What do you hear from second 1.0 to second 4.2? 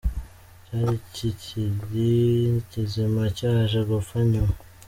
kikiri kizima cyaje gupfa